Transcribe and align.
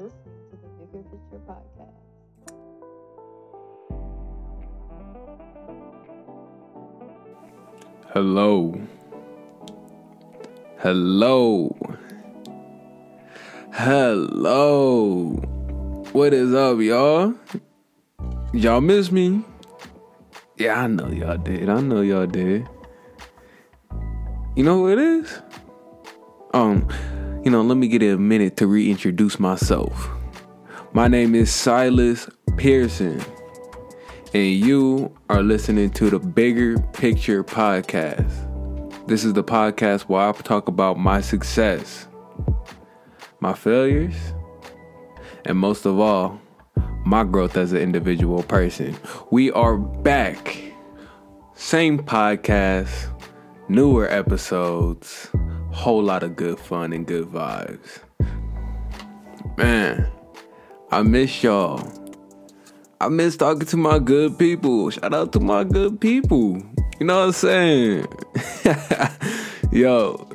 listening 0.00 0.40
to 0.50 0.56
the 0.56 0.68
Bigger 0.86 1.04
Picture 1.10 1.40
Podcast. 1.46 2.00
Hello. 8.14 8.80
Hello. 10.78 11.76
Hello. 13.72 15.26
What 16.12 16.32
is 16.32 16.54
up, 16.54 16.78
y'all? 16.78 17.34
Y'all 18.54 18.80
miss 18.80 19.12
me? 19.12 19.44
Yeah, 20.56 20.80
I 20.80 20.86
know 20.86 21.08
y'all 21.08 21.36
did. 21.36 21.68
I 21.68 21.80
know 21.82 22.00
y'all 22.00 22.26
did. 22.26 22.66
You 24.56 24.64
know 24.64 24.78
who 24.78 24.88
it 24.92 24.98
is? 24.98 25.42
Um, 26.54 26.88
you 27.42 27.50
know, 27.50 27.62
let 27.62 27.78
me 27.78 27.88
get 27.88 28.02
a 28.02 28.18
minute 28.18 28.58
to 28.58 28.66
reintroduce 28.66 29.40
myself. 29.40 30.10
My 30.92 31.08
name 31.08 31.34
is 31.34 31.50
Silas 31.50 32.28
Pearson, 32.58 33.18
and 34.34 34.52
you 34.52 35.16
are 35.30 35.42
listening 35.42 35.88
to 35.90 36.10
the 36.10 36.18
Bigger 36.18 36.78
Picture 36.92 37.42
Podcast. 37.42 38.46
This 39.06 39.24
is 39.24 39.32
the 39.32 39.42
podcast 39.42 40.02
where 40.02 40.28
I 40.28 40.32
talk 40.32 40.68
about 40.68 40.98
my 40.98 41.22
success, 41.22 42.08
my 43.40 43.54
failures, 43.54 44.16
and 45.46 45.56
most 45.56 45.86
of 45.86 45.98
all, 45.98 46.38
my 47.06 47.24
growth 47.24 47.56
as 47.56 47.72
an 47.72 47.78
individual 47.78 48.42
person. 48.42 48.94
We 49.30 49.50
are 49.52 49.78
back. 49.78 50.58
Same 51.54 52.00
podcast, 52.00 53.08
newer 53.70 54.06
episodes, 54.10 55.30
whole 55.72 56.02
lot 56.02 56.22
of 56.22 56.36
good 56.36 56.58
fun 56.58 56.92
and 56.92 57.06
good 57.06 57.26
vibes. 57.26 58.00
Man, 59.56 60.10
I 60.90 61.02
miss 61.02 61.42
y'all. 61.42 61.86
I 63.00 63.08
miss 63.08 63.36
talking 63.36 63.66
to 63.66 63.76
my 63.76 63.98
good 63.98 64.38
people. 64.38 64.90
Shout 64.90 65.14
out 65.14 65.32
to 65.32 65.40
my 65.40 65.64
good 65.64 66.00
people. 66.00 66.62
You 66.98 67.06
know 67.06 67.20
what 67.20 67.26
I'm 67.26 67.32
saying? 67.32 68.06
Yo, 69.72 70.28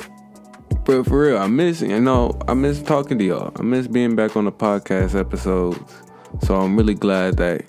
but 0.86 1.04
for 1.06 1.28
real, 1.28 1.38
I 1.38 1.48
miss 1.48 1.82
you 1.82 2.00
know, 2.00 2.40
I 2.48 2.54
miss 2.54 2.82
talking 2.82 3.20
to 3.20 3.24
y'all. 3.24 3.52
I 3.58 3.62
miss 3.62 3.88
being 3.88 4.16
back 4.16 4.36
on 4.36 4.46
the 4.46 4.52
podcast 4.52 5.20
episodes. 5.20 5.94
So 6.42 6.56
I'm 6.56 6.76
really 6.76 6.96
glad 6.96 7.38
that 7.38 7.66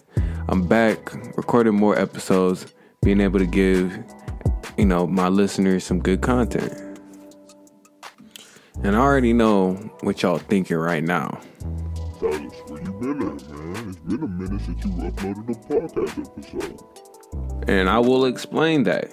I'm 0.48 0.67
back 0.67 1.12
recording 1.36 1.75
more 1.75 1.98
episodes, 1.98 2.67
being 3.03 3.20
able 3.20 3.39
to 3.39 3.47
give, 3.47 3.98
you 4.78 4.86
know, 4.86 5.06
my 5.06 5.28
listeners 5.28 5.84
some 5.84 6.01
good 6.01 6.23
content. 6.23 6.86
And 8.83 8.95
I 8.95 9.01
already 9.01 9.33
know 9.33 9.75
what 10.01 10.23
y'all 10.23 10.39
thinking 10.39 10.77
right 10.77 11.03
now. 11.03 11.41
Silas, 12.21 12.53
where 12.67 12.83
you 12.83 12.93
been 12.93 13.23
at, 13.23 13.49
man? 13.51 13.89
It's 13.89 13.99
been 13.99 14.23
a 14.23 14.29
minute 14.29 14.61
since 14.63 14.85
you 14.85 14.91
uploaded 14.91 15.51
a 15.51 15.69
podcast 15.69 16.39
episode. 16.39 17.69
And 17.69 17.89
I 17.89 17.99
will 17.99 18.27
explain 18.27 18.85
that. 18.85 19.11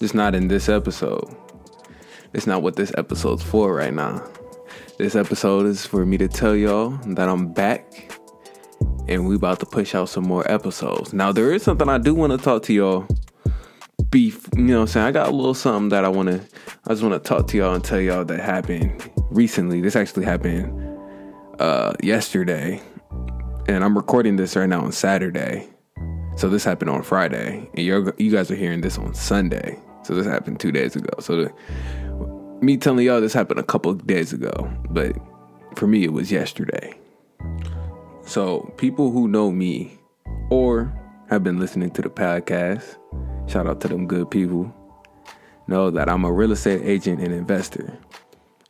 Just 0.00 0.14
not 0.14 0.34
in 0.34 0.48
this 0.48 0.68
episode. 0.68 1.34
It's 2.32 2.46
not 2.46 2.62
what 2.62 2.76
this 2.76 2.92
episode's 2.96 3.42
for 3.42 3.74
right 3.74 3.94
now. 3.94 4.26
This 4.98 5.16
episode 5.16 5.66
is 5.66 5.86
for 5.86 6.04
me 6.04 6.18
to 6.18 6.28
tell 6.28 6.54
y'all 6.54 6.90
that 7.06 7.28
I'm 7.28 7.52
back 7.52 8.12
and 9.08 9.26
we 9.28 9.36
about 9.36 9.60
to 9.60 9.66
push 9.66 9.94
out 9.94 10.08
some 10.08 10.24
more 10.24 10.48
episodes. 10.50 11.12
Now 11.12 11.32
there 11.32 11.52
is 11.52 11.62
something 11.62 11.88
I 11.88 11.98
do 11.98 12.14
want 12.14 12.32
to 12.32 12.38
talk 12.38 12.62
to 12.64 12.72
y'all. 12.72 13.06
Beef, 14.12 14.46
you 14.54 14.64
know 14.64 14.74
what 14.74 14.80
I'm 14.82 14.86
saying? 14.88 15.06
I 15.06 15.10
got 15.10 15.28
a 15.28 15.32
little 15.32 15.54
something 15.54 15.88
that 15.88 16.04
I 16.04 16.08
want 16.08 16.28
to 16.28 16.38
I 16.84 16.90
just 16.90 17.02
want 17.02 17.14
to 17.14 17.28
talk 17.28 17.46
to 17.48 17.56
y'all 17.56 17.74
and 17.74 17.82
tell 17.82 17.98
y'all 17.98 18.26
that 18.26 18.40
happened 18.40 19.10
recently. 19.30 19.80
This 19.80 19.96
actually 19.96 20.26
happened 20.26 20.98
uh 21.58 21.94
yesterday. 22.02 22.82
And 23.68 23.82
I'm 23.82 23.96
recording 23.96 24.36
this 24.36 24.54
right 24.54 24.68
now 24.68 24.82
on 24.82 24.92
Saturday. 24.92 25.66
So 26.36 26.50
this 26.50 26.62
happened 26.62 26.90
on 26.90 27.02
Friday, 27.02 27.66
and 27.74 27.86
you're 27.86 28.14
you 28.18 28.30
guys 28.30 28.50
are 28.50 28.54
hearing 28.54 28.82
this 28.82 28.98
on 28.98 29.14
Sunday. 29.14 29.78
So 30.02 30.14
this 30.14 30.26
happened 30.26 30.60
two 30.60 30.72
days 30.72 30.94
ago. 30.94 31.18
So 31.20 31.44
the, 31.44 31.52
me 32.60 32.76
telling 32.76 33.06
y'all 33.06 33.20
this 33.22 33.32
happened 33.32 33.60
a 33.60 33.64
couple 33.64 33.94
days 33.94 34.34
ago, 34.34 34.70
but 34.90 35.16
for 35.74 35.86
me 35.86 36.04
it 36.04 36.12
was 36.12 36.30
yesterday. 36.30 36.92
So 38.26 38.74
people 38.76 39.10
who 39.10 39.26
know 39.26 39.50
me 39.50 39.98
or 40.50 40.92
have 41.30 41.42
been 41.42 41.58
listening 41.58 41.90
to 41.92 42.02
the 42.02 42.10
podcast, 42.10 42.98
shout 43.46 43.66
out 43.66 43.80
to 43.82 43.88
them 43.88 44.06
good 44.06 44.30
people, 44.30 44.72
know 45.66 45.90
that 45.90 46.08
I'm 46.08 46.24
a 46.24 46.32
real 46.32 46.52
estate 46.52 46.82
agent 46.84 47.20
and 47.20 47.32
investor. 47.32 47.98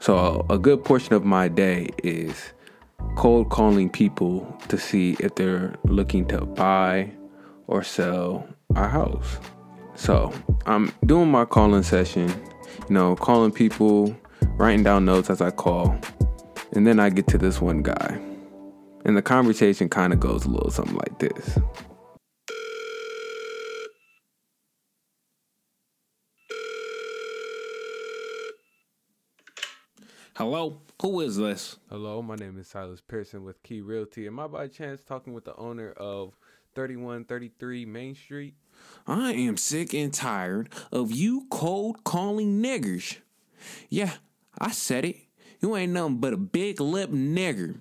So 0.01 0.45
a 0.51 0.59
good 0.59 0.85
portion 0.85 1.15
of 1.15 1.25
my 1.25 1.49
day 1.49 1.91
is 2.03 2.53
cold 3.17 3.51
calling 3.51 3.89
people 3.89 4.59
to 4.69 4.79
see 4.79 5.17
if 5.21 5.35
they're 5.35 5.75
looking 5.85 6.27
to 6.27 6.45
buy 6.45 7.13
or 7.67 7.83
sell 7.83 8.47
a 8.75 8.89
house. 8.89 9.39
So 9.95 10.33
I'm 10.67 10.93
doing 11.07 11.31
my 11.31 11.45
calling 11.45 11.83
session, 11.83 12.29
you 12.89 12.95
know, 12.95 13.15
calling 13.15 13.53
people, 13.53 14.17
writing 14.57 14.83
down 14.83 15.05
notes 15.05 15.31
as 15.31 15.41
I 15.41 15.51
call, 15.51 15.97
and 16.73 16.87
then 16.87 16.99
I 16.99 17.11
get 17.11 17.27
to 17.29 17.39
this 17.39 17.61
one 17.61 17.83
guy. 17.83 18.21
And 19.05 19.17
the 19.17 19.23
conversation 19.23 19.89
kind 19.89 20.13
of 20.13 20.21
goes 20.21 20.45
a 20.45 20.49
little 20.49 20.71
something 20.71 20.97
like 20.97 21.19
this. 21.19 21.59
Hello, 30.37 30.81
who 31.03 31.21
is 31.21 31.37
this? 31.37 31.77
Hello, 31.91 32.23
my 32.23 32.37
name 32.37 32.57
is 32.57 32.67
Silas 32.67 33.03
Pearson 33.03 33.45
with 33.45 33.63
Key 33.63 33.83
Realty. 33.83 34.27
Am 34.27 34.41
I 34.41 34.47
by 34.47 34.67
chance 34.67 35.05
talking 35.05 35.35
with 35.35 35.45
the 35.45 35.55
owner 35.57 35.93
of 35.93 36.39
3133 36.75 37.85
Main 37.85 38.15
Street? 38.15 38.55
I 39.07 39.35
am 39.35 39.59
sick 39.59 39.93
and 39.93 40.13
tired 40.13 40.71
of 40.91 41.13
you 41.13 41.47
cold 41.51 42.03
calling 42.05 42.63
niggers. 42.63 43.19
Yeah, 43.91 44.15
I 44.59 44.71
said 44.71 45.05
it. 45.05 45.17
You 45.61 45.77
ain't 45.77 45.93
nothing 45.93 46.17
but 46.17 46.33
a 46.33 46.39
big 46.39 46.81
lip 46.81 47.11
nigger. 47.11 47.81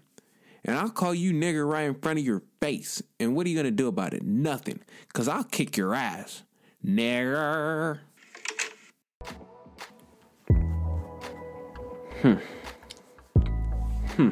And 0.65 0.77
I'll 0.77 0.89
call 0.89 1.15
you 1.15 1.31
nigger 1.31 1.65
right 1.65 1.83
in 1.83 1.95
front 1.95 2.19
of 2.19 2.25
your 2.25 2.43
face. 2.59 3.01
And 3.17 3.33
what 3.33 3.45
are 3.45 3.49
you 3.49 3.55
gonna 3.55 3.71
do 3.71 3.87
about 3.87 4.13
it? 4.13 4.23
Nothing. 4.23 4.81
Cause 5.13 5.29
I'll 5.29 5.45
kick 5.45 5.77
your 5.77 5.95
ass. 5.95 6.43
Nigger. 6.85 7.99
Hmm. 12.21 12.33
Hmm. 14.15 14.29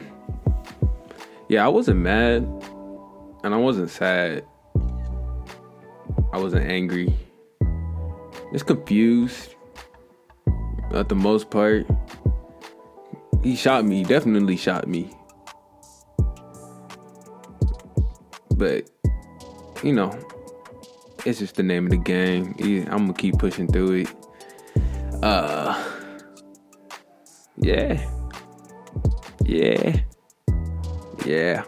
Yeah, 1.48 1.66
I 1.66 1.70
wasn't 1.70 2.02
mad. 2.02 2.44
And 3.44 3.56
I 3.56 3.58
wasn't 3.58 3.90
sad. 3.90 4.46
I 6.32 6.38
wasn't 6.38 6.70
angry. 6.70 7.12
Just 8.54 8.68
confused. 8.68 9.56
At 10.92 11.10
the 11.10 11.16
most 11.16 11.50
part. 11.50 11.88
He 13.42 13.56
shot 13.56 13.86
me. 13.86 14.04
Definitely 14.04 14.58
shot 14.58 14.88
me. 14.88 15.12
But, 18.56 18.90
you 19.82 19.94
know, 19.94 20.12
it's 21.26 21.40
just 21.40 21.56
the 21.56 21.64
name 21.64 21.86
of 21.86 21.92
the 21.92 21.98
game. 21.98 22.54
I'm 22.92 23.08
gonna 23.08 23.14
keep 23.14 23.40
pushing 23.40 23.68
through 23.68 23.94
it. 23.94 24.19
Yeah, 27.59 28.09
yeah, 29.46 30.02
yeah. 31.25 31.64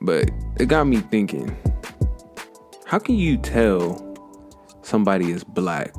But 0.00 0.30
it 0.58 0.66
got 0.66 0.84
me 0.86 0.98
thinking. 0.98 1.56
How 2.86 2.98
can 2.98 3.16
you 3.16 3.36
tell 3.36 4.04
somebody 4.82 5.30
is 5.30 5.44
black 5.44 5.92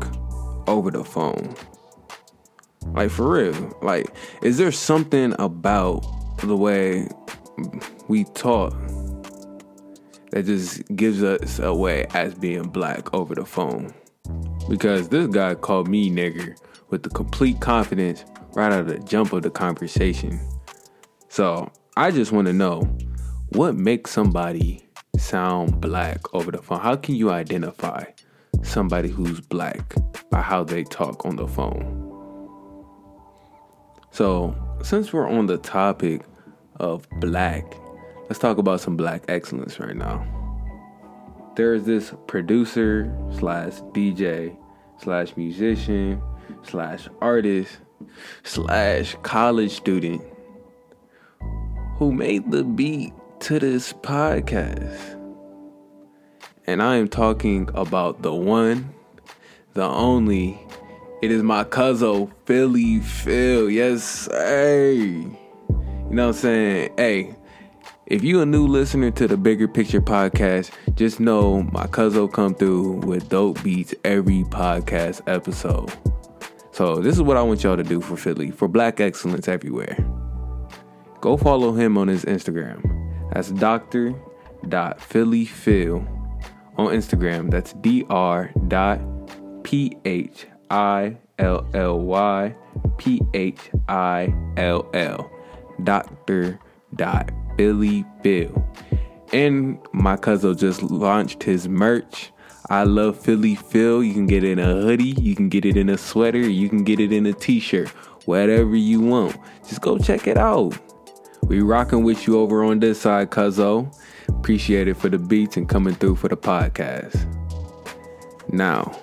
over 0.68 0.90
the 0.90 1.04
phone? 1.04 1.56
Like 2.94 3.12
for 3.12 3.30
real. 3.30 3.78
Like, 3.82 4.08
is 4.42 4.58
there 4.58 4.72
something 4.72 5.36
about 5.38 6.04
the 6.42 6.58
way 6.58 7.08
we 8.08 8.24
talk 8.34 8.74
that 10.32 10.46
just 10.46 10.84
gives 10.96 11.22
us 11.22 11.60
away 11.60 12.08
as 12.14 12.34
being 12.34 12.64
black 12.64 13.14
over 13.14 13.36
the 13.36 13.46
phone? 13.46 13.94
Because 14.68 15.10
this 15.10 15.28
guy 15.28 15.56
called 15.56 15.88
me 15.88 16.10
nigger 16.10 16.56
with 16.90 17.04
the 17.04 17.10
complete 17.10 17.60
confidence 17.60 18.26
right 18.54 18.72
out 18.72 18.82
of 18.82 18.88
the 18.88 19.00
jump 19.00 19.34
of 19.34 19.44
the 19.44 19.50
conversation. 19.50 20.40
So 21.28 21.72
I 21.98 22.12
just 22.12 22.32
want 22.32 22.48
to 22.48 22.54
know 22.54 22.82
what 23.50 23.76
makes 23.76 24.12
somebody 24.12 24.90
sound 25.18 25.82
black 25.82 26.34
over 26.34 26.52
the 26.52 26.62
phone? 26.62 26.80
How 26.80 26.96
can 26.96 27.16
you 27.16 27.32
identify 27.32 28.06
somebody 28.64 29.10
who's 29.10 29.40
black 29.40 29.96
by 30.30 30.42
how 30.42 30.64
they 30.64 30.84
talk 30.84 31.26
on 31.26 31.36
the 31.36 31.48
phone? 31.48 32.06
So, 34.12 34.56
since 34.82 35.14
we're 35.14 35.30
on 35.30 35.46
the 35.46 35.58
topic 35.58 36.22
of 36.78 37.08
black, 37.20 37.76
let's 38.24 38.40
talk 38.40 38.58
about 38.58 38.82
some 38.82 38.98
black 38.98 39.24
excellence 39.28 39.80
right 39.80 39.96
now. 39.96 40.26
There's 41.56 41.84
this 41.84 42.14
producer 42.28 43.14
slash 43.38 43.74
DJ 43.94 44.58
slash 45.02 45.36
musician 45.38 46.22
slash 46.64 47.08
artist 47.22 47.78
slash 48.44 49.16
college 49.24 49.72
student 49.72 50.22
who 51.98 52.12
made 52.12 52.50
the 52.52 52.64
beat 52.64 53.14
to 53.42 53.60
this 53.60 53.94
podcast. 53.94 55.16
And 56.66 56.82
I 56.82 56.98
am 56.98 57.08
talking 57.08 57.70
about 57.74 58.22
the 58.22 58.34
one, 58.34 58.94
the 59.74 59.84
only. 59.84 60.60
It 61.22 61.32
is 61.32 61.44
my 61.44 61.66
cousin 61.66 62.32
Philly 62.46 63.00
Phil. 63.00 63.70
Yes, 63.70 64.30
hey. 64.32 64.96
You 64.96 65.36
know 66.10 66.28
what 66.28 66.36
I'm 66.36 66.42
saying? 66.42 66.94
Hey, 66.96 67.36
if 68.06 68.24
you 68.24 68.42
a 68.42 68.46
new 68.46 68.66
listener 68.66 69.12
to 69.12 69.28
the 69.28 69.38
Bigger 69.38 69.68
Picture 69.68 70.02
podcast, 70.02 70.72
just 70.96 71.20
know 71.20 71.64
my 71.72 71.88
cousin 71.88 72.28
come 72.30 72.56
through 72.56 72.94
with 73.02 73.30
dope 73.30 73.62
beats 73.62 73.94
every 74.04 74.44
podcast 74.46 75.22
episode. 75.28 75.92
So 76.80 76.96
this 76.96 77.14
is 77.14 77.22
what 77.22 77.36
I 77.36 77.42
want 77.42 77.62
y'all 77.62 77.76
to 77.76 77.84
do 77.84 78.00
for 78.00 78.16
Philly, 78.16 78.52
for 78.52 78.70
black 78.70 79.02
excellence 79.02 79.50
everywhere. 79.50 79.98
Go 81.20 81.36
follow 81.36 81.74
him 81.74 81.98
on 81.98 82.08
his 82.08 82.24
Instagram. 82.24 82.82
That's 83.34 83.52
Dr. 83.52 84.16
Philly 85.02 85.44
Phil 85.44 85.98
on 86.78 86.94
Instagram. 86.94 87.52
That's 87.52 87.74
Dr. 87.74 89.62
P 89.64 89.98
H 90.06 90.48
I 90.70 91.18
L 91.38 91.68
L 91.74 92.00
Y 92.00 92.56
P 92.98 93.24
H 93.34 93.60
I 93.90 94.34
L 94.56 94.90
L. 94.94 95.30
Dr. 95.84 96.60
Billy 97.58 98.06
Bill. 98.24 98.72
And 99.34 99.78
my 99.92 100.16
cousin 100.16 100.58
just 100.58 100.82
launched 100.82 101.44
his 101.44 101.68
merch. 101.68 102.32
I 102.70 102.84
love 102.84 103.20
Philly 103.20 103.56
Phil. 103.56 104.04
You 104.04 104.14
can 104.14 104.28
get 104.28 104.44
it 104.44 104.52
in 104.52 104.60
a 104.60 104.74
hoodie, 104.74 105.16
you 105.20 105.36
can 105.36 105.50
get 105.50 105.66
it 105.66 105.76
in 105.76 105.90
a 105.90 105.98
sweater, 105.98 106.40
you 106.40 106.70
can 106.70 106.84
get 106.84 107.00
it 107.00 107.12
in 107.12 107.26
a 107.26 107.34
t-shirt, 107.34 107.90
whatever 108.26 108.76
you 108.76 109.02
want. 109.02 109.36
Just 109.68 109.82
go 109.82 109.98
check 109.98 110.28
it 110.28 110.38
out. 110.38 110.78
We 111.44 111.62
rocking 111.62 112.04
with 112.04 112.28
you 112.28 112.40
over 112.40 112.64
on 112.64 112.80
this 112.80 113.02
side, 113.02 113.32
cuzzo. 113.32 113.96
Appreciate 114.28 114.88
it 114.88 114.98
for 114.98 115.10
the 115.10 115.18
beats 115.18 115.58
and 115.58 115.68
coming 115.68 115.96
through 115.96 116.18
for 116.18 116.28
the 116.28 116.38
podcast. 116.38 117.26
Now, 118.54 119.00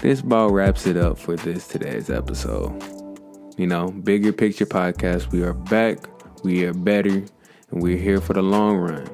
this 0.00 0.22
ball 0.22 0.50
wraps 0.50 0.86
it 0.86 0.96
up 0.96 1.18
for 1.18 1.36
this 1.36 1.68
today's 1.68 2.08
episode. 2.08 2.72
You 3.58 3.66
know, 3.66 3.88
bigger 3.88 4.32
picture 4.32 4.66
podcast. 4.66 5.30
We 5.30 5.42
are 5.42 5.52
back 5.52 5.98
we 6.42 6.64
are 6.64 6.74
better, 6.74 7.24
and 7.70 7.82
we're 7.82 7.96
here 7.96 8.20
for 8.20 8.32
the 8.32 8.42
long 8.42 8.76
run. 8.76 9.08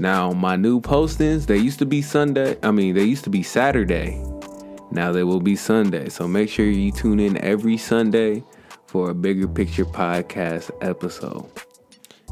Now, 0.00 0.30
my 0.30 0.56
new 0.56 0.80
postings, 0.80 1.44
they 1.44 1.58
used 1.58 1.78
to 1.80 1.84
be 1.84 2.00
Sunday. 2.00 2.56
I 2.62 2.70
mean, 2.70 2.94
they 2.94 3.04
used 3.04 3.24
to 3.24 3.30
be 3.30 3.42
Saturday. 3.42 4.24
Now 4.90 5.12
they 5.12 5.24
will 5.24 5.40
be 5.40 5.56
Sunday. 5.56 6.08
So 6.08 6.26
make 6.26 6.48
sure 6.48 6.64
you 6.64 6.90
tune 6.90 7.20
in 7.20 7.36
every 7.44 7.76
Sunday 7.76 8.42
for 8.86 9.10
a 9.10 9.14
bigger 9.14 9.46
picture 9.46 9.84
podcast 9.84 10.70
episode. 10.80 11.46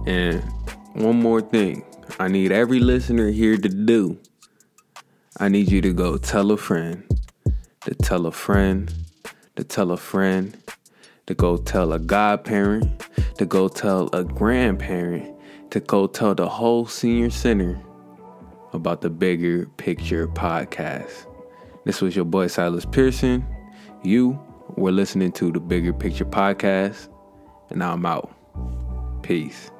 And 0.06 0.43
one 0.94 1.20
more 1.20 1.43
thing 1.43 1.85
I 2.19 2.29
need 2.29 2.53
every 2.53 2.81
listener 2.81 3.29
here 3.29 3.59
to 3.59 3.69
do. 3.69 4.19
I 5.38 5.49
need 5.49 5.70
you 5.70 5.82
to 5.82 5.93
go 5.93 6.17
tell 6.17 6.50
a 6.53 6.56
friend, 6.56 7.06
to 7.82 7.94
tell 7.94 8.25
a 8.25 8.32
friend, 8.32 8.91
to 9.56 9.62
tell 9.62 9.93
a 9.93 9.99
friend, 9.99 10.56
to 11.26 11.35
go 11.35 11.59
tell 11.59 11.93
a 11.93 11.99
godparent, 11.99 13.06
to 13.37 13.44
go 13.44 13.69
tell 13.69 14.09
a 14.15 14.25
grandparent, 14.25 15.38
to 15.70 15.81
go 15.81 16.06
tell 16.06 16.35
the 16.35 16.49
whole 16.49 16.87
senior 16.87 17.31
center 17.31 17.81
about 18.73 19.00
the 19.00 19.11
Bigger 19.11 19.67
Picture 19.76 20.29
podcast. 20.29 21.26
This 21.85 22.00
was 22.00 22.17
your 22.17 22.25
boy 22.25 22.47
Silas 22.47 22.85
Pearson. 22.85 23.47
You 24.03 24.38
were 24.76 24.93
listening 24.93 25.32
to 25.32 25.50
the 25.50 25.61
Bigger 25.61 25.93
Picture 25.93 26.25
podcast, 26.25 27.09
and 27.70 27.82
I'm 27.82 28.06
out. 28.06 28.32
Peace. 29.23 29.70